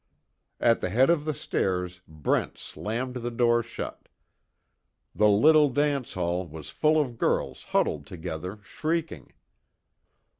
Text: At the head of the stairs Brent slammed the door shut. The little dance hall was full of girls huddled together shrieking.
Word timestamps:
At 0.59 0.81
the 0.81 0.89
head 0.89 1.11
of 1.11 1.25
the 1.25 1.33
stairs 1.35 2.01
Brent 2.07 2.57
slammed 2.57 3.17
the 3.17 3.29
door 3.29 3.61
shut. 3.61 4.09
The 5.13 5.29
little 5.29 5.69
dance 5.69 6.15
hall 6.15 6.47
was 6.47 6.71
full 6.71 6.99
of 6.99 7.19
girls 7.19 7.65
huddled 7.65 8.07
together 8.07 8.57
shrieking. 8.63 9.31